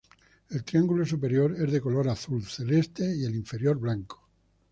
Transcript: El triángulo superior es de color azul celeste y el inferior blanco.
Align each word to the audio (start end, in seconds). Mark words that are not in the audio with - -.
El 0.49 0.63
triángulo 0.63 1.05
superior 1.05 1.53
es 1.61 1.71
de 1.71 1.79
color 1.79 2.09
azul 2.09 2.43
celeste 2.43 3.15
y 3.15 3.23
el 3.23 3.35
inferior 3.35 3.77
blanco. 3.77 4.27